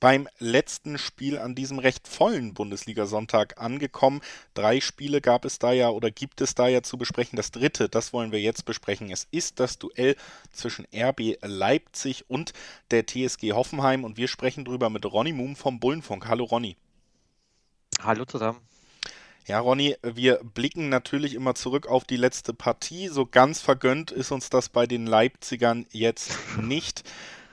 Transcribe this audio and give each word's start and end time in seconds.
beim 0.00 0.28
letzten 0.38 0.98
Spiel 0.98 1.38
an 1.38 1.54
diesem 1.54 1.78
recht 1.78 2.08
vollen 2.08 2.54
Bundesliga-Sonntag 2.54 3.60
angekommen. 3.60 4.20
Drei 4.54 4.80
Spiele 4.80 5.20
gab 5.20 5.44
es 5.44 5.58
da 5.58 5.72
ja 5.72 5.88
oder 5.90 6.10
gibt 6.10 6.40
es 6.40 6.54
da 6.54 6.68
ja 6.68 6.82
zu 6.82 6.98
besprechen. 6.98 7.36
Das 7.36 7.50
dritte, 7.50 7.88
das 7.88 8.12
wollen 8.12 8.32
wir 8.32 8.40
jetzt 8.40 8.64
besprechen. 8.64 9.10
Es 9.10 9.26
ist 9.30 9.60
das 9.60 9.78
Duell 9.78 10.16
zwischen 10.52 10.86
RB 10.94 11.38
Leipzig 11.42 12.24
und 12.28 12.52
der 12.90 13.06
TSG 13.06 13.52
Hoffenheim 13.52 14.04
und 14.04 14.16
wir 14.16 14.28
sprechen 14.28 14.64
drüber 14.64 14.90
mit 14.90 15.06
Ronny 15.06 15.32
Moom 15.32 15.56
vom 15.56 15.80
Bullenfunk. 15.80 16.26
Hallo 16.26 16.44
Ronny. 16.44 16.76
Hallo 18.02 18.24
zusammen. 18.24 18.60
Ja, 19.46 19.60
Ronny, 19.60 19.94
wir 20.02 20.40
blicken 20.42 20.88
natürlich 20.88 21.34
immer 21.34 21.54
zurück 21.54 21.86
auf 21.86 22.04
die 22.04 22.16
letzte 22.16 22.52
Partie. 22.52 23.06
So 23.06 23.26
ganz 23.26 23.60
vergönnt 23.60 24.10
ist 24.10 24.32
uns 24.32 24.50
das 24.50 24.68
bei 24.68 24.88
den 24.88 25.06
Leipzigern 25.06 25.86
jetzt 25.92 26.36
nicht. 26.60 27.04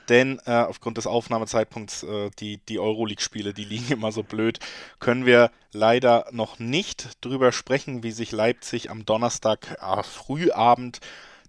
Denn 0.10 0.40
äh, 0.46 0.52
aufgrund 0.52 0.98
des 0.98 1.08
Aufnahmezeitpunkts, 1.08 2.04
äh, 2.04 2.30
die, 2.40 2.58
die 2.58 2.80
Euroleague-Spiele, 2.80 3.54
die 3.54 3.66
liegen 3.66 3.92
immer 3.92 4.12
so 4.12 4.24
blöd, 4.24 4.60
können 5.00 5.26
wir 5.26 5.52
leider 5.72 6.26
noch 6.32 6.60
nicht 6.60 7.10
drüber 7.22 7.52
sprechen, 7.52 8.04
wie 8.04 8.12
sich 8.12 8.32
Leipzig 8.32 8.90
am 8.90 9.06
Donnerstag 9.06 9.78
äh, 9.82 10.04
Frühabend 10.04 11.00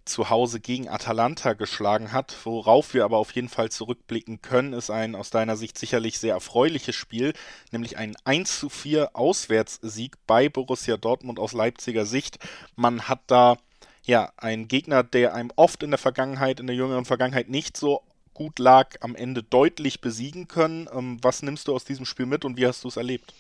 zu 0.04 0.28
Hause 0.28 0.60
gegen 0.60 0.88
Atalanta 0.88 1.54
geschlagen 1.54 2.12
hat. 2.12 2.36
Worauf 2.44 2.94
wir 2.94 3.04
aber 3.04 3.18
auf 3.18 3.32
jeden 3.32 3.48
Fall 3.48 3.70
zurückblicken 3.70 4.42
können, 4.42 4.72
ist 4.72 4.90
ein 4.90 5.14
aus 5.14 5.30
deiner 5.30 5.56
Sicht 5.56 5.78
sicherlich 5.78 6.18
sehr 6.18 6.34
erfreuliches 6.34 6.94
Spiel, 6.94 7.32
nämlich 7.70 7.96
ein 7.96 8.14
1 8.24 8.60
zu 8.60 8.68
4 8.68 9.16
Auswärtssieg 9.16 10.16
bei 10.26 10.48
Borussia 10.48 10.96
Dortmund 10.96 11.38
aus 11.38 11.52
Leipziger 11.52 12.04
Sicht. 12.04 12.38
Man 12.76 13.08
hat 13.08 13.20
da 13.28 13.56
ja 14.02 14.30
einen 14.36 14.68
Gegner, 14.68 15.02
der 15.02 15.34
einem 15.34 15.50
oft 15.56 15.82
in 15.82 15.90
der 15.90 15.98
Vergangenheit, 15.98 16.60
in 16.60 16.66
der 16.66 16.76
jüngeren 16.76 17.06
Vergangenheit 17.06 17.48
nicht 17.48 17.76
so 17.76 18.02
gut 18.34 18.58
lag, 18.58 18.96
am 19.00 19.14
Ende 19.14 19.42
deutlich 19.42 20.00
besiegen 20.00 20.48
können. 20.48 20.88
Ähm, 20.92 21.18
was 21.22 21.42
nimmst 21.42 21.68
du 21.68 21.74
aus 21.74 21.84
diesem 21.84 22.04
Spiel 22.04 22.26
mit 22.26 22.44
und 22.44 22.56
wie 22.56 22.66
hast 22.66 22.84
du 22.84 22.88
es 22.88 22.96
erlebt? 22.96 23.32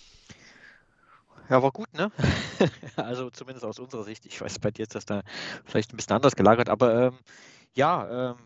Ja, 1.50 1.62
war 1.62 1.72
gut, 1.72 1.92
ne? 1.92 2.10
also 2.96 3.28
zumindest 3.28 3.66
aus 3.66 3.78
unserer 3.78 4.04
Sicht. 4.04 4.24
Ich 4.24 4.40
weiß, 4.40 4.58
bei 4.60 4.70
dir 4.70 4.82
ist 4.82 4.94
das 4.94 5.04
da 5.04 5.22
vielleicht 5.64 5.92
ein 5.92 5.96
bisschen 5.96 6.16
anders 6.16 6.36
gelagert, 6.36 6.70
aber 6.70 7.08
ähm, 7.08 7.18
ja, 7.74 8.30
ähm, 8.30 8.36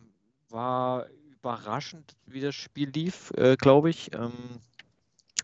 war 0.49 1.07
überraschend, 1.09 2.17
wie 2.27 2.41
das 2.41 2.57
Spiel 2.57 2.91
lief, 2.91 3.31
äh, 3.37 3.57
glaube 3.57 3.91
ich. 3.91 4.13
Ähm, 4.15 4.61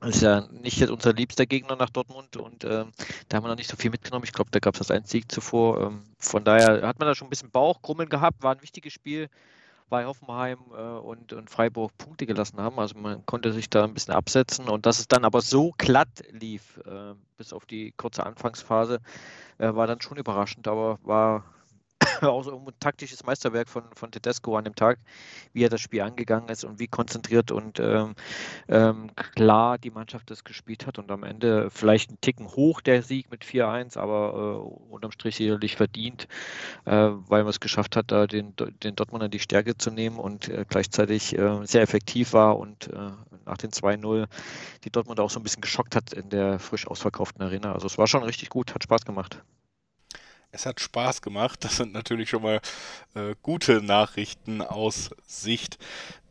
ist 0.05 0.23
ja 0.23 0.49
nicht 0.51 0.79
jetzt 0.79 0.91
unser 0.91 1.13
liebster 1.13 1.47
Gegner 1.47 1.77
nach 1.77 1.91
Dortmund 1.91 2.37
und 2.37 2.65
ähm, 2.65 2.91
da 3.29 3.37
haben 3.37 3.45
wir 3.45 3.49
noch 3.49 3.57
nicht 3.57 3.71
so 3.71 3.77
viel 3.77 3.91
mitgenommen. 3.91 4.25
Ich 4.25 4.33
glaube, 4.33 4.51
da 4.51 4.59
gab 4.59 4.75
es 4.75 4.79
das 4.79 4.91
einen 4.91 5.07
Sieg 5.07 5.31
zuvor. 5.31 5.81
Ähm, 5.81 6.03
von 6.19 6.45
daher 6.45 6.87
hat 6.87 6.99
man 6.99 7.07
da 7.07 7.15
schon 7.15 7.29
ein 7.29 7.31
bisschen 7.31 7.51
Bauchkrummeln 7.51 8.09
gehabt, 8.09 8.43
war 8.43 8.55
ein 8.55 8.63
wichtiges 8.63 8.93
Spiel 8.93 9.29
bei 9.89 10.07
Hoffenheim 10.07 10.59
äh, 10.77 10.81
und, 10.81 11.33
und 11.33 11.51
Freiburg 11.51 11.97
Punkte 11.99 12.27
gelassen 12.27 12.61
haben. 12.61 12.79
Also 12.79 12.99
man 12.99 13.25
konnte 13.27 13.53
sich 13.53 13.71
da 13.71 13.85
ein 13.85 13.95
bisschen 13.95 14.15
absetzen 14.15 14.69
und 14.69 14.87
dass 14.87 14.99
es 14.99 15.09
dann 15.09 15.25
aber 15.25 15.41
so 15.41 15.75
glatt 15.79 16.25
lief, 16.31 16.81
äh, 16.87 17.15
bis 17.37 17.53
auf 17.53 17.67
die 17.67 17.93
kurze 17.97 18.25
Anfangsphase, 18.25 19.01
äh, 19.59 19.75
war 19.75 19.87
dann 19.87 20.01
schon 20.01 20.17
überraschend, 20.17 20.67
aber 20.69 20.99
war 21.03 21.45
auch 22.23 22.43
so 22.43 22.57
ein 22.57 22.73
taktisches 22.81 23.25
Meisterwerk 23.25 23.69
von, 23.69 23.85
von 23.95 24.11
Tedesco 24.11 24.57
an 24.57 24.65
dem 24.65 24.75
Tag, 24.75 24.99
wie 25.53 25.65
er 25.65 25.69
das 25.69 25.81
Spiel 25.81 26.03
angegangen 26.03 26.49
ist 26.49 26.65
und 26.65 26.79
wie 26.79 26.87
konzentriert 26.87 27.51
und 27.51 27.81
ähm, 27.81 28.15
ähm, 28.69 29.11
klar 29.15 29.79
die 29.79 29.91
Mannschaft 29.91 30.31
das 30.31 30.45
gespielt 30.45 30.87
hat 30.87 30.99
und 30.99 31.11
am 31.11 31.23
Ende 31.23 31.71
vielleicht 31.71 32.11
ein 32.11 32.21
Ticken 32.21 32.49
hoch 32.49 32.81
der 32.81 33.03
Sieg 33.03 33.31
mit 33.31 33.45
4-1, 33.45 33.99
aber 33.99 34.33
äh, 34.35 34.93
unterm 34.93 35.13
Strich 35.13 35.37
sicherlich 35.37 35.77
verdient, 35.77 36.29
äh, 36.85 36.93
weil 36.93 37.43
man 37.43 37.51
es 37.51 37.61
geschafft 37.61 37.97
hat, 37.97 38.11
da 38.11 38.27
den, 38.27 38.55
den 38.83 38.97
Dortmunder 38.97 39.29
die 39.29 39.39
Stärke 39.39 39.77
zu 39.77 39.91
nehmen 39.91 40.19
und 40.19 40.49
äh, 40.49 40.65
gleichzeitig 40.69 41.37
äh, 41.39 41.65
sehr 41.65 41.83
effektiv 41.83 42.33
war 42.33 42.59
und 42.59 42.89
äh, 42.89 43.11
nach 43.47 43.59
den 43.59 43.71
2-0 43.71 44.27
die 44.85 44.91
Dortmund 44.91 45.21
auch 45.21 45.31
so 45.31 45.41
ein 45.41 45.43
bisschen 45.43 45.63
geschockt 45.63 45.97
hat 45.97 46.13
in 46.13 46.31
der 46.31 46.59
frisch 46.59 46.87
ausverkauften 46.87 47.43
Arena. 47.43 47.73
Also 47.73 47.87
es 47.87 47.99
war 47.99 48.07
schon 48.07 48.23
richtig 48.23 48.49
gut, 48.49 48.75
hat 48.75 48.83
Spaß 48.83 49.05
gemacht. 49.05 49.43
Es 50.55 50.67
hat 50.67 50.81
Spaß 50.81 51.21
gemacht. 51.21 51.65
Das 51.65 51.77
sind 51.77 51.93
natürlich 51.93 52.31
schon 52.31 52.43
mal 52.43 52.61
äh, 53.15 53.35
gute 53.43 53.83
Nachrichten 53.83 54.63
aus 54.63 55.11
Sicht 55.27 55.79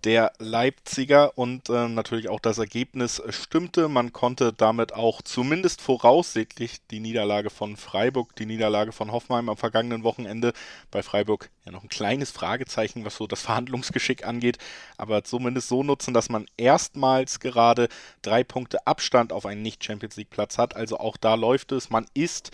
der 0.06 0.34
Leipziger 0.40 1.38
und 1.38 1.70
äh, 1.70 1.88
natürlich 1.88 2.30
auch 2.30 2.40
das 2.40 2.58
Ergebnis 2.58 3.22
stimmte. 3.30 3.88
Man 3.88 4.12
konnte 4.12 4.52
damit 4.52 4.94
auch 4.94 5.22
zumindest 5.22 5.82
voraussichtlich 5.82 6.80
die 6.90 7.00
Niederlage 7.00 7.50
von 7.50 7.78
Freiburg, 7.78 8.36
die 8.36 8.46
Niederlage 8.46 8.92
von 8.92 9.12
Hoffenheim 9.12 9.50
am 9.50 9.58
vergangenen 9.58 10.04
Wochenende, 10.04 10.54
bei 10.92 11.04
Freiburg 11.04 11.50
ja 11.66 11.72
noch 11.72 11.84
ein 11.84 11.90
kleines 11.90 12.32
Fragezeichen, 12.32 13.06
was 13.06 13.16
so 13.16 13.28
das 13.28 13.42
Verhandlungsgeschick 13.42 14.26
angeht, 14.26 14.58
aber 14.98 15.24
zumindest 15.24 15.70
so 15.70 15.84
nutzen, 15.84 16.14
dass 16.14 16.30
man 16.30 16.46
erstmals 16.58 17.40
gerade 17.40 17.88
drei 18.22 18.44
Punkte 18.44 18.86
Abstand 18.88 19.32
auf 19.32 19.46
einen 19.46 19.62
Nicht-Champions 19.62 20.18
League-Platz 20.18 20.58
hat. 20.58 20.76
Also 20.76 20.98
auch 20.98 21.16
da 21.16 21.36
läuft 21.36 21.72
es. 21.72 21.90
Man 21.90 22.06
ist 22.14 22.52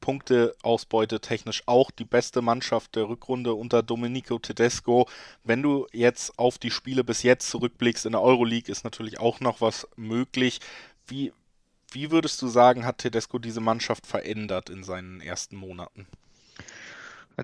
Punkteausbeute 0.00 1.20
technisch 1.20 1.62
auch 1.66 1.90
die 1.90 2.04
beste 2.04 2.42
Mannschaft 2.42 2.96
der 2.96 3.08
Rückrunde 3.08 3.54
unter 3.54 3.82
Domenico 3.82 4.38
Tedesco. 4.38 5.08
Wenn 5.44 5.62
du 5.62 5.86
jetzt 5.92 6.38
auf 6.38 6.58
die 6.58 6.70
Spiele 6.70 7.04
bis 7.04 7.22
jetzt 7.22 7.50
zurückblickst 7.50 8.06
in 8.06 8.12
der 8.12 8.22
Euroleague, 8.22 8.70
ist 8.70 8.84
natürlich 8.84 9.20
auch 9.20 9.40
noch 9.40 9.60
was 9.60 9.86
möglich. 9.96 10.60
Wie, 11.06 11.32
wie 11.92 12.10
würdest 12.10 12.40
du 12.42 12.48
sagen, 12.48 12.84
hat 12.84 12.98
Tedesco 12.98 13.38
diese 13.38 13.60
Mannschaft 13.60 14.06
verändert 14.06 14.70
in 14.70 14.84
seinen 14.84 15.20
ersten 15.20 15.56
Monaten? 15.56 16.06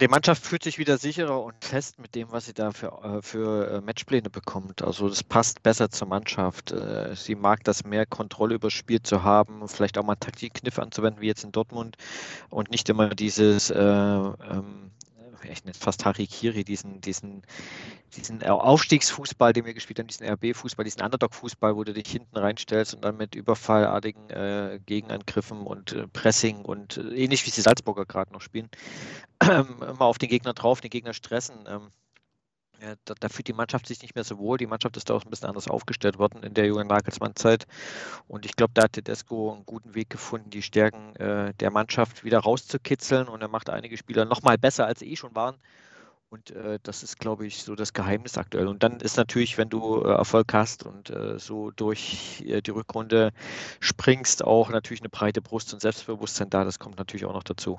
Die 0.00 0.08
Mannschaft 0.08 0.44
fühlt 0.44 0.62
sich 0.62 0.78
wieder 0.78 0.98
sicherer 0.98 1.42
und 1.42 1.64
fest 1.64 1.98
mit 1.98 2.14
dem, 2.14 2.30
was 2.30 2.44
sie 2.44 2.52
da 2.52 2.70
für, 2.70 2.88
äh, 3.02 3.22
für 3.22 3.70
äh, 3.70 3.80
Matchpläne 3.80 4.28
bekommt. 4.28 4.82
Also 4.82 5.08
das 5.08 5.22
passt 5.22 5.62
besser 5.62 5.88
zur 5.88 6.06
Mannschaft. 6.06 6.72
Äh, 6.72 7.14
sie 7.16 7.34
mag 7.34 7.64
das 7.64 7.82
mehr 7.84 8.04
Kontrolle 8.04 8.56
über 8.56 8.70
Spiel 8.70 9.00
zu 9.00 9.22
haben, 9.22 9.66
vielleicht 9.68 9.96
auch 9.96 10.04
mal 10.04 10.16
Taktikkniff 10.16 10.78
anzuwenden, 10.78 11.22
wie 11.22 11.28
jetzt 11.28 11.44
in 11.44 11.52
Dortmund 11.52 11.96
und 12.50 12.70
nicht 12.70 12.90
immer 12.90 13.08
dieses 13.10 13.70
äh, 13.70 13.78
ähm, 13.80 14.90
ich 15.52 15.64
nenne 15.64 15.72
es 15.72 15.78
fast 15.78 16.04
Harikiri, 16.04 16.64
diesen, 16.64 17.00
diesen, 17.00 17.42
diesen 18.16 18.42
Aufstiegsfußball, 18.42 19.52
den 19.52 19.64
wir 19.64 19.74
gespielt 19.74 19.98
haben, 19.98 20.06
diesen 20.06 20.26
RB-Fußball, 20.26 20.84
diesen 20.84 21.02
Underdog-Fußball, 21.02 21.76
wo 21.76 21.84
du 21.84 21.92
dich 21.92 22.08
hinten 22.08 22.36
reinstellst 22.36 22.94
und 22.94 23.04
dann 23.04 23.16
mit 23.16 23.34
überfallartigen 23.34 24.30
äh, 24.30 24.80
Gegenangriffen 24.84 25.60
und 25.66 25.92
äh, 25.92 26.06
Pressing 26.08 26.64
und 26.64 26.96
äh, 26.96 27.02
ähnlich 27.14 27.46
wie 27.46 27.50
die 27.50 27.60
Salzburger 27.60 28.06
gerade 28.06 28.32
noch 28.32 28.40
spielen, 28.40 28.68
immer 29.42 30.02
auf 30.02 30.18
den 30.18 30.28
Gegner 30.28 30.54
drauf, 30.54 30.80
den 30.80 30.90
Gegner 30.90 31.14
stressen. 31.14 31.64
Ähm, 31.68 31.90
da, 33.04 33.14
da, 33.18 33.28
fühlt 33.28 33.48
die 33.48 33.52
Mannschaft 33.52 33.86
sich 33.86 34.02
nicht 34.02 34.14
mehr 34.14 34.24
so 34.24 34.38
wohl. 34.38 34.58
Die 34.58 34.66
Mannschaft 34.66 34.96
ist 34.96 35.08
da 35.08 35.14
auch 35.14 35.24
ein 35.24 35.30
bisschen 35.30 35.48
anders 35.48 35.68
aufgestellt 35.68 36.18
worden 36.18 36.42
in 36.42 36.54
der 36.54 36.66
jungen 36.66 36.86
Nagelsmann-Zeit. 36.86 37.66
Und 38.28 38.44
ich 38.44 38.56
glaube, 38.56 38.72
da 38.74 38.84
hat 38.84 38.92
Tedesco 38.94 39.52
einen 39.52 39.66
guten 39.66 39.94
Weg 39.94 40.10
gefunden, 40.10 40.50
die 40.50 40.62
Stärken 40.62 41.16
äh, 41.16 41.54
der 41.54 41.70
Mannschaft 41.70 42.24
wieder 42.24 42.40
rauszukitzeln. 42.40 43.28
Und 43.28 43.42
er 43.42 43.48
macht 43.48 43.70
einige 43.70 43.96
Spieler 43.96 44.24
noch 44.24 44.42
mal 44.42 44.58
besser, 44.58 44.86
als 44.86 45.00
sie 45.00 45.10
eh 45.10 45.16
schon 45.16 45.34
waren. 45.34 45.56
Und 46.28 46.50
äh, 46.50 46.78
das 46.82 47.02
ist, 47.02 47.18
glaube 47.18 47.46
ich, 47.46 47.62
so 47.62 47.76
das 47.76 47.92
Geheimnis 47.92 48.36
aktuell. 48.36 48.66
Und 48.66 48.82
dann 48.82 49.00
ist 49.00 49.16
natürlich, 49.16 49.58
wenn 49.58 49.68
du 49.68 50.02
äh, 50.02 50.08
Erfolg 50.08 50.52
hast 50.52 50.84
und 50.84 51.10
äh, 51.10 51.38
so 51.38 51.70
durch 51.70 52.42
äh, 52.46 52.60
die 52.62 52.72
Rückrunde 52.72 53.32
springst, 53.80 54.44
auch 54.44 54.70
natürlich 54.70 55.00
eine 55.02 55.08
breite 55.08 55.40
Brust 55.40 55.72
und 55.72 55.80
Selbstbewusstsein 55.80 56.50
da. 56.50 56.64
Das 56.64 56.78
kommt 56.78 56.98
natürlich 56.98 57.26
auch 57.26 57.32
noch 57.32 57.44
dazu. 57.44 57.78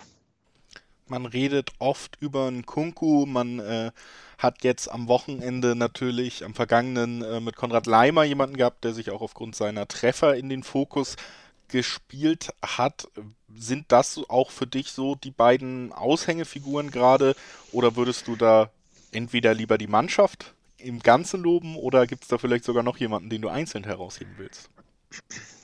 Man 1.10 1.26
redet 1.26 1.72
oft 1.80 2.18
über 2.20 2.48
einen 2.48 2.66
Kunku, 2.66 3.26
man 3.26 3.60
äh, 3.60 3.92
hat 4.38 4.64
jetzt 4.64 4.90
am 4.90 5.08
Wochenende 5.08 5.76
natürlich, 5.76 6.44
am 6.44 6.54
vergangenen 6.54 7.24
äh, 7.24 7.40
mit 7.40 7.56
Konrad 7.56 7.88
Leimer 7.88 8.24
jemanden 8.24 8.58
gehabt, 8.58 8.84
der 8.84 8.94
sich 8.94 9.10
auch 9.12 9.22
aufgrund 9.22 9.56
seiner 9.56 9.88
Treffer 9.88 10.36
in 10.36 10.50
den 10.50 10.64
Fokus 10.64 11.16
gespielt 11.70 12.54
hat. 12.62 13.08
Sind 13.56 13.86
das 13.92 14.20
auch 14.30 14.52
für 14.52 14.68
dich 14.68 14.92
so 14.92 15.16
die 15.16 15.32
beiden 15.32 15.92
Aushängefiguren 15.94 16.92
gerade 16.92 17.36
oder 17.72 17.96
würdest 17.96 18.28
du 18.28 18.36
da 18.36 18.70
entweder 19.12 19.54
lieber 19.54 19.78
die 19.78 19.88
Mannschaft 19.88 20.54
im 20.78 21.00
Ganzen 21.00 21.42
loben 21.42 21.76
oder 21.76 22.06
gibt 22.06 22.24
es 22.24 22.28
da 22.30 22.38
vielleicht 22.38 22.64
sogar 22.64 22.84
noch 22.84 22.98
jemanden, 22.98 23.30
den 23.30 23.42
du 23.42 23.50
einzeln 23.50 23.84
herausheben 23.84 24.34
willst? 24.38 24.70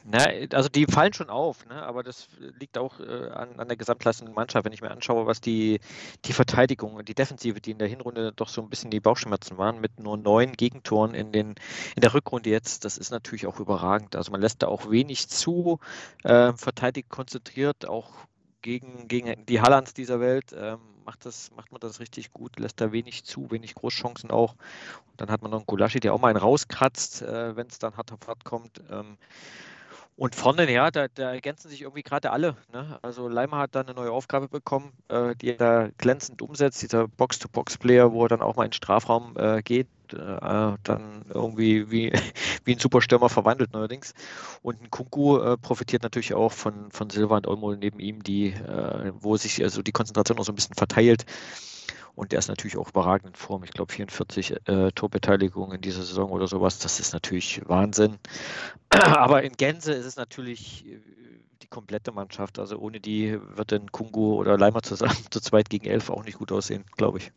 Na, 0.06 0.26
also 0.52 0.68
die 0.68 0.86
fallen 0.86 1.14
schon 1.14 1.30
auf, 1.30 1.66
ne? 1.66 1.82
aber 1.82 2.04
das 2.04 2.28
liegt 2.60 2.78
auch 2.78 3.00
äh, 3.00 3.30
an, 3.30 3.58
an, 3.58 3.70
der 3.70 3.78
Gesamtleistung 3.78 4.28
der 4.28 4.36
Mannschaft. 4.36 4.66
Wenn 4.66 4.74
ich 4.74 4.82
mir 4.82 4.92
anschaue, 4.92 5.26
was 5.26 5.40
die, 5.40 5.80
die 6.26 6.34
Verteidigung 6.34 6.96
und 6.96 7.08
die 7.08 7.16
Defensive, 7.16 7.62
die 7.62 7.72
in 7.72 7.78
der 7.78 7.88
Hinrunde 7.88 8.34
doch 8.36 8.50
so 8.50 8.62
ein 8.62 8.70
bisschen 8.70 8.92
die 8.92 9.00
Bauchschmerzen 9.00 9.58
waren, 9.58 9.80
mit 9.80 10.02
nur 10.02 10.18
neun 10.18 10.54
Gegentoren 10.54 11.14
in, 11.14 11.32
den, 11.32 11.56
in 11.96 12.02
der 12.02 12.14
Rückrunde 12.14 12.50
jetzt, 12.50 12.84
das 12.84 12.98
ist 12.98 13.12
natürlich 13.12 13.48
auch 13.48 13.62
überragend. 13.62 14.18
Also 14.18 14.32
man 14.32 14.42
lässt 14.42 14.62
da 14.62 14.68
auch 14.68 14.92
wenig 14.92 15.30
zu, 15.30 15.80
äh, 16.24 16.52
verteidigt 16.52 17.08
konzentriert, 17.08 17.88
auch 17.88 18.10
gegen, 18.62 19.08
gegen 19.08 19.46
die 19.46 19.62
Hallands 19.62 19.94
dieser 19.94 20.20
Welt 20.20 20.54
ähm, 20.58 20.80
macht, 21.06 21.26
das, 21.26 21.52
macht 21.56 21.72
man 21.72 21.80
das 21.80 22.02
richtig 22.02 22.32
gut, 22.32 22.60
lässt 22.60 22.82
da 22.82 22.92
wenig 22.92 23.24
zu, 23.24 23.52
wenig 23.52 23.76
Großchancen 23.76 24.32
auch. 24.32 24.54
Und 25.12 25.22
dann 25.22 25.30
hat 25.30 25.42
man 25.42 25.52
noch 25.52 25.60
einen 25.60 25.68
Gulaschi, 25.68 26.02
der 26.02 26.14
auch 26.14 26.20
mal 26.20 26.30
einen 26.30 26.38
rauskratzt, 26.38 27.22
äh, 27.22 27.56
wenn 27.56 27.68
es 27.68 27.80
dann 27.80 27.96
hart 27.96 28.12
auf 28.12 28.28
hart 28.28 28.44
kommt. 28.44 28.82
Ähm, 28.90 29.18
und 30.15 30.36
vorne, 30.36 30.71
ja, 30.71 30.92
da, 30.92 31.07
da 31.07 31.33
ergänzen 31.33 31.69
sich 31.69 31.81
irgendwie 31.81 32.04
gerade 32.04 32.31
alle. 32.31 32.56
Ne? 32.71 33.00
Also 33.01 33.27
Leimer 33.27 33.57
hat 33.57 33.74
da 33.74 33.81
eine 33.81 33.94
neue 33.94 34.12
Aufgabe 34.12 34.48
bekommen, 34.48 34.92
äh, 35.07 35.36
die 35.36 35.50
er 35.50 35.57
da 35.57 35.89
glänzend 35.98 36.42
umsetzt, 36.42 36.83
dieser 36.83 37.07
Box-to-Box-Player, 37.07 38.12
wo 38.12 38.25
er 38.25 38.30
dann 38.30 38.42
auch 38.42 38.56
mal 38.56 38.65
in 38.65 38.69
den 38.69 38.75
Strafraum 38.75 39.36
äh, 39.38 39.63
geht, 39.63 39.88
äh, 40.13 40.74
dann 40.83 41.25
irgendwie 41.33 41.89
wie, 41.89 42.13
wie 42.63 42.74
ein 42.74 42.80
Superstürmer 42.80 43.30
verwandelt 43.30 43.74
neuerdings. 43.74 44.13
Und 44.62 44.81
ein 44.81 44.92
Kunku 44.92 45.39
äh, 45.39 45.57
profitiert 45.57 46.04
natürlich 46.04 46.36
auch 46.36 46.51
von, 46.51 46.92
von 46.92 47.09
Silva 47.09 47.38
und 47.38 47.48
Olmo 47.48 47.74
neben 47.74 48.00
ihm, 48.00 48.21
die, 48.21 48.50
äh, 48.50 49.12
wo 49.19 49.36
sich 49.38 49.63
also 49.63 49.81
die 49.81 49.92
Konzentration 49.92 50.38
auch 50.38 50.45
so 50.45 50.51
ein 50.51 50.56
bisschen 50.56 50.75
verteilt. 50.75 51.25
Und 52.15 52.31
der 52.31 52.39
ist 52.39 52.48
natürlich 52.48 52.77
auch 52.77 52.89
überragend 52.89 53.30
in 53.30 53.36
Form. 53.36 53.63
Ich 53.63 53.71
glaube, 53.71 53.92
44 53.92 54.68
äh, 54.68 54.92
Torbeteiligungen 54.92 55.75
in 55.75 55.81
dieser 55.81 56.04
Saison 56.04 56.30
oder 56.30 56.48
sowas. 56.48 56.77
Das 56.80 57.00
ist 57.00 57.13
natürlich 57.13 57.62
Wahnsinn. 57.65 58.19
Aber 58.89 59.44
in 59.44 59.54
Gänze 59.54 59.94
ist 59.94 60.06
es 60.06 60.15
natürlich 60.15 60.86
äh, 60.86 61.00
die 61.63 61.68
komplette 61.68 62.12
Mannschaft. 62.12 62.60
Also 62.60 62.77
ohne 62.77 63.00
die 63.00 63.39
wird 63.56 63.71
denn 63.71 63.92
Kungu 63.92 64.36
oder 64.36 64.57
Leimer 64.57 64.83
zusammen 64.83 65.18
zu 65.31 65.39
zweit 65.42 65.69
gegen 65.69 65.86
elf 65.86 66.10
auch 66.12 66.24
nicht 66.24 66.38
gut 66.38 66.51
aussehen, 66.51 66.86
glaube 66.98 67.18
ich. 67.18 67.31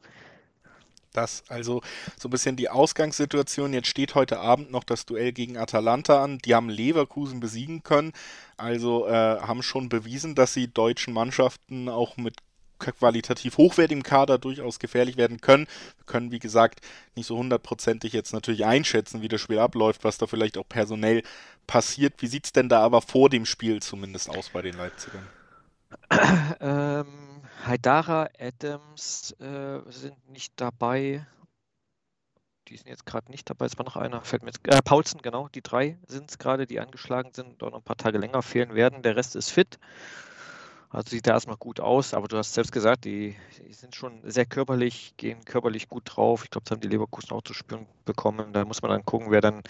Das 1.17 1.45
also 1.49 1.81
so 2.19 2.29
ein 2.29 2.31
bisschen 2.31 2.57
die 2.57 2.69
Ausgangssituation. 2.69 3.73
Jetzt 3.73 3.89
steht 3.89 4.15
heute 4.15 4.39
Abend 4.39 4.71
noch 4.71 4.85
das 4.85 5.07
Duell 5.07 5.33
gegen 5.33 5.57
Atalanta 5.57 6.23
an. 6.23 6.39
Die 6.45 6.55
haben 6.55 6.69
Leverkusen 6.69 7.41
besiegen 7.41 7.83
können, 7.83 8.13
also 8.59 9.07
äh, 9.07 9.41
haben 9.41 9.63
schon 9.63 9.89
bewiesen, 9.89 10.35
dass 10.35 10.53
sie 10.53 10.69
deutschen 10.69 11.15
Mannschaften 11.15 11.89
auch 11.89 12.19
mit 12.19 12.37
qualitativ 12.79 13.59
hochwertigem 13.59 14.03
Kader 14.03 14.39
durchaus 14.39 14.79
gefährlich 14.79 15.17
werden 15.17 15.41
können. 15.41 15.67
Wir 15.97 16.05
können, 16.07 16.31
wie 16.31 16.39
gesagt, 16.39 16.81
nicht 17.15 17.27
so 17.27 17.37
hundertprozentig 17.37 18.13
jetzt 18.13 18.33
natürlich 18.33 18.65
einschätzen, 18.65 19.23
wie 19.23 19.29
das 19.29 19.41
Spiel 19.41 19.59
abläuft, 19.59 20.05
was 20.05 20.19
da 20.19 20.27
vielleicht 20.27 20.59
auch 20.59 20.69
personell 20.69 21.23
passiert. 21.67 22.15
Wie 22.19 22.27
sieht 22.27 22.47
es 22.47 22.53
denn 22.53 22.69
da 22.69 22.81
aber 22.81 23.03
vor 23.03 23.31
dem 23.31 23.47
Spiel 23.47 23.81
zumindest 23.83 24.31
aus 24.31 24.51
bei 24.51 24.63
den 24.63 24.77
Leipzigern? 24.77 25.27
Ähm, 26.61 27.43
Haidara, 27.65 28.29
Adams 28.39 29.33
äh, 29.41 29.81
sind 29.91 30.29
nicht 30.29 30.53
dabei. 30.57 31.27
Die 32.69 32.77
sind 32.77 32.89
jetzt 32.89 33.07
gerade 33.07 33.31
nicht 33.31 33.49
dabei. 33.49 33.67
Es 33.67 33.79
war 33.79 33.85
noch 33.85 33.97
einer, 33.97 34.23
fällt 34.23 34.43
mir 34.43 34.51
jetzt, 34.51 34.67
äh, 34.67 34.83
Paulsen, 34.83 35.23
genau, 35.23 35.49
die 35.49 35.63
drei 35.63 35.99
sind 36.07 36.31
es 36.31 36.39
gerade, 36.39 36.67
die 36.67 36.81
angeschlagen 36.81 37.33
sind 37.33 37.63
und 37.63 37.73
noch 37.73 37.79
ein 37.79 37.85
paar 37.85 37.97
Tage 37.97 38.19
länger 38.19 38.43
fehlen 38.43 38.75
werden. 38.75 39.03
Der 39.03 39.17
Rest 39.17 39.37
ist 39.37 39.51
fit. 39.51 39.79
Also 40.91 41.11
sieht 41.11 41.27
da 41.27 41.33
erstmal 41.33 41.57
gut 41.57 41.81
aus, 41.81 42.15
aber 42.15 42.29
du 42.29 42.37
hast 42.39 42.55
selbst 42.55 42.73
gesagt, 42.73 43.05
die, 43.05 43.35
die, 43.67 43.73
sind 43.73 43.95
schon 43.95 44.21
sehr 44.25 44.47
körperlich, 44.47 45.15
gehen 45.17 45.45
körperlich 45.45 45.89
gut 45.89 46.05
drauf. 46.07 46.45
Ich 46.45 46.51
glaube, 46.51 46.65
das 46.65 46.71
haben 46.73 46.81
die 46.81 46.89
Leverkusen 46.89 47.33
auch 47.33 47.43
zu 47.43 47.55
spüren 47.55 47.87
bekommen. 48.05 48.53
Da 48.53 48.65
muss 48.65 48.83
man 48.83 48.93
dann 48.93 49.05
gucken, 49.05 49.31
wer 49.31 49.41
dann 49.41 49.63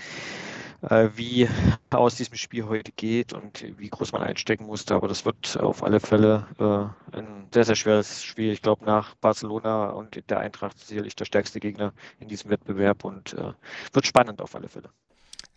äh, 0.83 1.09
wie 1.15 1.49
aus 1.91 2.17
diesem 2.17 2.37
Spiel 2.37 2.67
heute 2.67 2.93
geht 2.93 3.33
und 3.33 3.65
wie 3.79 3.89
groß 3.89 4.13
man 4.13 4.23
einstecken 4.23 4.67
musste. 4.67 4.95
Aber 4.95 5.09
das 5.09 5.25
wird 5.25 5.59
auf 5.59 5.83
alle 5.83 6.01
Fälle 6.01 6.47
äh, 6.59 7.17
ein 7.17 7.49
sehr, 7.53 7.65
sehr 7.65 7.77
schweres 7.77 8.23
Spiel. 8.23 8.53
Ich 8.53 8.63
glaube, 8.63 8.85
nach 8.85 9.15
Barcelona 9.17 9.91
und 9.91 10.29
der 10.31 10.41
Eintracht 10.41 10.79
sicherlich 10.79 11.17
der 11.17 11.25
stärkste 11.25 11.61
Gegner 11.61 11.93
in 12.21 12.29
diesem 12.29 12.51
Wettbewerb 12.51 13.05
und 13.05 13.33
äh, 13.35 13.53
wird 13.93 14.07
spannend 14.07 14.43
auf 14.43 14.55
alle 14.55 14.69
Fälle. 14.69 14.91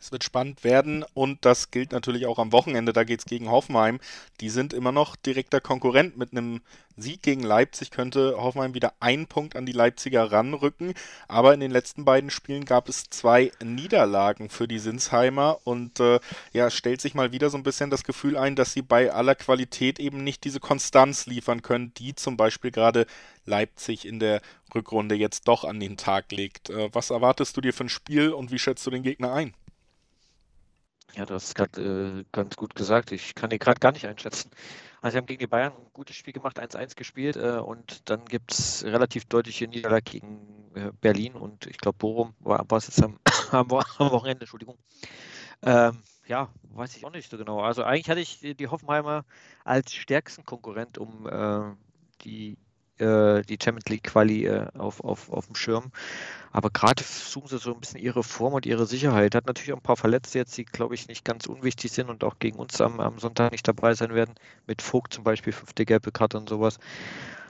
Es 0.02 0.14
wird 0.14 0.24
spannend 0.24 0.64
werden 0.64 1.04
und 1.14 1.44
das 1.44 1.72
gilt 1.72 1.92
natürlich 1.92 2.26
auch 2.26 2.40
am 2.40 2.54
Wochenende. 2.54 2.94
Da 2.94 3.04
geht 3.04 3.20
es 3.20 3.26
gegen 3.26 3.50
Hoffenheim. 3.52 4.00
Die 4.40 4.50
sind 4.50 4.74
immer 4.74 4.94
noch 4.94 5.18
direkter 5.18 5.60
Konkurrent. 5.60 6.18
Mit 6.18 6.32
einem 6.32 6.62
Sieg 6.96 7.22
gegen 7.22 7.44
Leipzig 7.44 7.92
könnte 7.92 8.36
Hoffenheim 8.38 8.74
wieder 8.74 8.94
einen 9.02 9.28
Punkt 9.28 9.58
an 9.58 9.66
die 9.66 9.74
Leipziger 9.74 10.32
ranrücken. 10.32 10.94
Aber 11.28 11.54
in 11.54 11.60
den 11.60 11.72
letzten 11.72 12.06
beiden 12.06 12.30
Spielen 12.30 12.64
gab 12.64 12.88
es 12.88 13.10
zwei 13.10 13.52
Niederlagen 13.62 14.50
für 14.50 14.70
die 14.70 14.80
Sinsheimer 14.80 15.60
und 15.66 16.00
äh, 16.00 16.22
ja, 16.54 16.70
stellt 16.70 17.02
sich 17.02 17.14
mal 17.14 17.34
wieder 17.34 17.50
so 17.50 17.58
ein 17.58 17.64
bisschen 17.64 17.90
das 17.90 18.06
Gefühl 18.06 18.38
ein, 18.38 18.56
dass 18.56 18.72
sie 18.72 18.82
bei 18.82 19.12
aller 19.12 19.36
Qualität 19.36 20.00
eben 20.00 20.24
nicht 20.24 20.46
diese 20.46 20.62
Konstanz 20.62 21.26
liefern 21.26 21.62
können, 21.62 21.94
die 21.96 22.16
zum 22.16 22.38
Beispiel 22.38 22.72
gerade 22.72 23.06
Leipzig 23.46 24.06
in 24.06 24.20
der 24.20 24.42
Rückrunde 24.74 25.16
jetzt 25.16 25.48
doch 25.50 25.66
an 25.66 25.82
den 25.82 25.98
Tag 25.98 26.32
legt. 26.32 26.70
Äh, 26.70 26.90
was 26.94 27.10
erwartest 27.10 27.58
du 27.58 27.62
dir 27.62 27.74
für 27.74 27.84
ein 27.84 27.90
Spiel 27.90 28.30
und 28.30 28.52
wie 28.52 28.60
schätzt 28.60 28.86
du 28.88 28.92
den 28.92 29.04
Gegner 29.04 29.34
ein? 29.34 29.54
Ja, 31.20 31.26
hast 31.30 31.48
es 31.48 31.54
gerade 31.54 32.22
äh, 32.22 32.26
ganz 32.32 32.56
gut 32.56 32.76
gesagt. 32.76 33.12
Ich 33.12 33.36
kann 33.36 33.50
die 33.50 33.60
gerade 33.60 33.82
gar 33.82 33.92
nicht 33.92 34.08
einschätzen. 34.08 34.50
Also, 35.02 35.12
sie 35.12 35.18
haben 35.18 35.26
gegen 35.26 35.40
die 35.40 35.48
Bayern 35.48 35.74
ein 35.74 35.92
gutes 35.92 36.16
Spiel 36.16 36.32
gemacht, 36.32 36.58
1-1 36.58 36.96
gespielt 36.96 37.36
äh, 37.36 37.58
und 37.58 38.10
dann 38.10 38.24
gibt 38.24 38.54
es 38.54 38.86
relativ 38.86 39.26
deutliche 39.26 39.68
Niederlage 39.68 40.04
gegen 40.04 40.72
äh, 40.76 40.92
Berlin 41.02 41.34
und 41.34 41.66
ich 41.66 41.78
glaube, 41.78 41.98
Bochum 41.98 42.36
war, 42.40 42.64
war 42.70 42.78
es 42.78 42.88
jetzt 42.88 43.04
am, 43.04 43.20
am, 43.52 43.70
Wochenende, 43.70 44.44
Entschuldigung. 44.44 44.78
Ähm, 45.62 46.02
ja, 46.26 46.48
weiß 46.70 46.96
ich 46.96 47.06
auch 47.06 47.12
nicht 47.12 47.30
so 47.30 47.38
genau. 47.38 47.60
Also, 47.60 47.84
eigentlich 47.84 48.10
hatte 48.10 48.22
ich 48.22 48.40
die 48.40 48.68
Hoffenheimer 48.70 49.26
als 49.66 49.94
stärksten 49.94 50.46
Konkurrent 50.46 50.98
um 50.98 51.28
äh, 51.28 51.76
die 52.22 52.58
äh, 53.00 53.42
die 53.44 53.58
Champions 53.62 53.90
League 53.90 54.04
Quali 54.04 54.46
äh, 54.46 54.68
auf, 54.78 55.04
auf, 55.04 55.32
auf 55.32 55.48
dem 55.48 55.56
Schirm. 55.56 55.92
Aber 56.52 56.70
gerade 56.70 57.04
suchen 57.04 57.48
sie 57.48 57.58
so 57.60 57.74
ein 57.74 57.80
bisschen 57.80 58.00
ihre 58.00 58.24
Form 58.24 58.54
und 58.54 58.66
ihre 58.66 58.86
Sicherheit. 58.86 59.36
Hat 59.36 59.46
natürlich 59.46 59.74
auch 59.74 59.78
ein 59.78 59.84
paar 59.84 59.98
Verletzte 59.98 60.40
jetzt, 60.40 60.58
die, 60.58 60.66
glaube 60.66 60.96
ich, 60.96 61.08
nicht 61.08 61.24
ganz 61.24 61.46
unwichtig 61.46 61.92
sind 61.92 62.10
und 62.10 62.24
auch 62.24 62.40
gegen 62.40 62.58
uns 62.58 62.82
am, 62.82 63.00
am 63.00 63.20
Sonntag 63.20 63.52
nicht 63.52 63.68
dabei 63.68 63.94
sein 63.94 64.14
werden. 64.14 64.34
Mit 64.66 64.82
Vogt 64.82 65.14
zum 65.14 65.24
Beispiel, 65.24 65.54
fünfte 65.54 65.86
gelbe 65.86 66.12
Karte 66.12 66.38
und 66.38 66.50
sowas. 66.50 66.80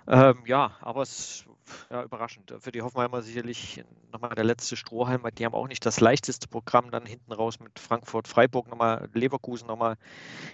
Ähm, 0.07 0.39
ja, 0.45 0.71
aber 0.81 1.03
es 1.03 1.45
ja, 1.89 2.03
überraschend. 2.03 2.53
Für 2.59 2.71
die 2.71 2.81
Hoffenheimer 2.81 3.21
sicherlich 3.21 3.83
nochmal 4.11 4.35
der 4.35 4.43
letzte 4.43 4.75
Strohhalm, 4.75 5.23
die 5.37 5.45
haben 5.45 5.53
auch 5.53 5.67
nicht 5.67 5.85
das 5.85 5.99
leichteste 5.99 6.47
Programm 6.47 6.91
dann 6.91 7.05
hinten 7.05 7.31
raus 7.31 7.59
mit 7.59 7.79
Frankfurt, 7.79 8.27
Freiburg, 8.27 8.67
nochmal 8.67 9.09
Leverkusen 9.13 9.67
nochmal 9.67 9.95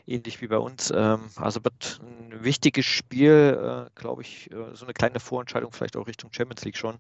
ähnlich 0.08 0.42
wie 0.42 0.48
bei 0.48 0.58
uns. 0.58 0.92
Ähm, 0.96 1.30
also 1.38 1.64
wird 1.64 2.02
ein 2.02 2.44
wichtiges 2.44 2.86
Spiel, 2.86 3.88
äh, 3.88 3.90
glaube 4.00 4.22
ich, 4.22 4.52
äh, 4.52 4.74
so 4.74 4.86
eine 4.86 4.94
kleine 4.94 5.20
Vorentscheidung 5.20 5.72
vielleicht 5.72 5.98
auch 5.98 6.08
Richtung 6.08 6.32
Champions 6.34 6.66
League 6.66 6.78
schon. 6.78 6.98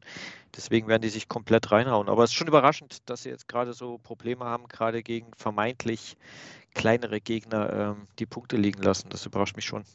Deswegen 0.55 0.87
werden 0.87 1.01
die 1.01 1.09
sich 1.09 1.27
komplett 1.27 1.71
reinhauen. 1.71 2.09
Aber 2.09 2.23
es 2.23 2.31
ist 2.31 2.35
schon 2.35 2.47
überraschend, 2.47 3.09
dass 3.09 3.23
sie 3.23 3.29
jetzt 3.29 3.47
gerade 3.47 3.73
so 3.73 3.97
Probleme 3.97 4.45
haben, 4.45 4.67
gerade 4.67 5.03
gegen 5.03 5.33
vermeintlich 5.35 6.17
kleinere 6.73 7.21
Gegner 7.21 7.73
ähm, 7.73 8.07
die 8.19 8.25
Punkte 8.25 8.57
liegen 8.57 8.81
lassen. 8.81 9.09
Das 9.09 9.25
überrascht 9.25 9.55
mich 9.55 9.65
schon. 9.65 9.85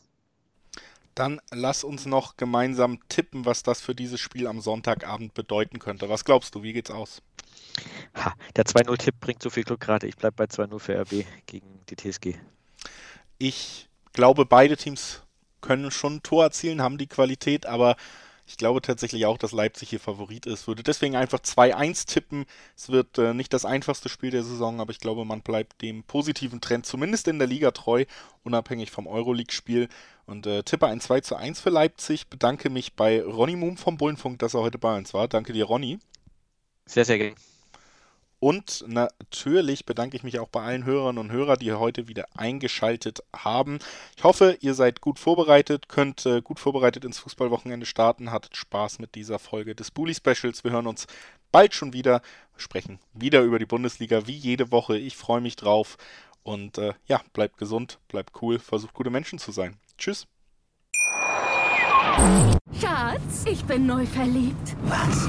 Dann 1.20 1.38
lass 1.50 1.84
uns 1.84 2.06
noch 2.06 2.38
gemeinsam 2.38 2.99
tippen, 3.11 3.44
was 3.44 3.62
das 3.62 3.82
für 3.82 3.94
dieses 3.94 4.19
Spiel 4.19 4.46
am 4.46 4.62
Sonntagabend 4.62 5.34
bedeuten 5.34 5.78
könnte. 5.78 6.08
Was 6.08 6.25
glaubst 6.25 6.55
du, 6.55 6.62
wie 6.62 6.72
geht's 6.72 6.90
aus? 6.90 7.20
Ha, 8.14 8.32
der 8.56 8.64
2-0-Tipp 8.64 9.17
bringt 9.20 9.43
so 9.43 9.50
viel 9.50 9.64
Glück 9.64 9.81
gerade. 9.81 10.06
Ich 10.06 10.17
bleibe 10.17 10.37
bei 10.37 10.44
2-0 10.44 10.78
für 10.78 10.99
RB 10.99 11.26
gegen 11.44 11.81
die 11.90 11.96
TSG. 11.96 12.37
Ich 13.36 13.91
glaube, 14.15 14.46
beide 14.46 14.79
Teams 14.79 15.20
können 15.60 15.91
schon 15.91 16.15
ein 16.15 16.22
Tor 16.22 16.44
erzielen, 16.44 16.81
haben 16.81 16.96
die 16.96 17.06
Qualität, 17.06 17.67
aber 17.67 17.96
ich 18.51 18.57
glaube 18.57 18.83
tatsächlich 18.83 19.27
auch, 19.27 19.39
dass 19.39 19.53
Leipzig 19.53 19.91
hier 19.91 20.01
Favorit 20.01 20.45
ist. 20.45 20.67
Würde 20.67 20.83
deswegen 20.83 21.15
einfach 21.15 21.39
2-1 21.39 22.07
tippen. 22.07 22.47
Es 22.77 22.89
wird 22.89 23.17
äh, 23.17 23.33
nicht 23.33 23.53
das 23.53 23.65
einfachste 23.65 24.09
Spiel 24.09 24.33
der 24.33 24.43
Saison, 24.43 24.81
aber 24.81 24.91
ich 24.91 24.99
glaube, 24.99 25.25
man 25.25 25.41
bleibt 25.41 25.83
dem 25.83 26.03
positiven 26.03 26.61
Trend 26.61 26.85
zumindest 26.85 27.29
in 27.29 27.39
der 27.39 27.47
Liga 27.47 27.71
treu, 27.71 28.07
unabhängig 28.43 28.91
vom 28.91 29.07
Euroleague-Spiel. 29.07 29.89
Und 30.27 30.49
äh, 30.49 30.65
tippe 30.65 30.89
ein 30.89 31.01
2 31.01 31.21
zu 31.21 31.37
1 31.37 31.61
für 31.61 31.71
Leipzig. 31.71 32.27
Bedanke 32.27 32.71
mich 32.71 32.95
bei 32.95 33.23
Ronny 33.23 33.55
Moom 33.55 33.77
vom 33.77 33.97
Bullenfunk, 33.97 34.41
dass 34.41 34.55
er 34.55 34.63
heute 34.63 34.79
bei 34.79 34.97
uns 34.97 35.15
war. 35.15 35.29
Danke 35.29 35.53
dir, 35.53 35.67
Ronny. 35.67 36.01
Sehr, 36.87 37.05
sehr 37.05 37.19
gerne. 37.19 37.37
Und 38.41 38.85
natürlich 38.89 39.85
bedanke 39.85 40.17
ich 40.17 40.23
mich 40.23 40.39
auch 40.39 40.49
bei 40.49 40.63
allen 40.63 40.87
Hörern 40.87 41.19
und 41.19 41.31
Hörern, 41.31 41.59
die 41.59 41.73
heute 41.75 42.09
wieder 42.09 42.27
eingeschaltet 42.35 43.23
haben. 43.37 43.79
Ich 44.17 44.25
hoffe, 44.25 44.56
ihr 44.61 44.73
seid 44.73 45.03
gut 45.03 45.19
vorbereitet, 45.19 45.91
könnt 45.91 46.25
äh, 46.25 46.41
gut 46.41 46.59
vorbereitet 46.59 47.05
ins 47.05 47.19
Fußballwochenende 47.19 47.85
starten, 47.85 48.32
hattet 48.32 48.56
Spaß 48.56 48.99
mit 48.99 49.15
dieser 49.15 49.39
Folge 49.39 49.75
des 49.75 49.91
Bully 49.91 50.15
Specials. 50.15 50.65
Wir 50.65 50.70
hören 50.70 50.87
uns 50.87 51.06
bald 51.53 51.75
schon 51.75 51.93
wieder, 51.93 52.23
sprechen 52.56 52.99
wieder 53.13 53.43
über 53.43 53.59
die 53.59 53.67
Bundesliga 53.67 54.27
wie 54.27 54.37
jede 54.37 54.73
Woche. 54.73 54.97
Ich 54.97 55.19
freue 55.19 55.43
mich 55.43 55.56
drauf 55.56 55.99
und 56.43 56.79
äh, 56.79 56.94
ja, 57.06 57.20
bleibt 57.35 57.59
gesund, 57.59 57.99
bleibt 58.09 58.41
cool, 58.41 58.59
versucht 58.59 58.94
gute 58.94 59.11
Menschen 59.11 59.39
zu 59.39 59.53
sein. 59.53 59.77
Tschüss. 59.99 60.27
Schatz, 62.81 63.44
ich 63.44 63.63
bin 63.65 63.85
neu 63.85 64.06
verliebt. 64.06 64.77
Was? 64.85 65.29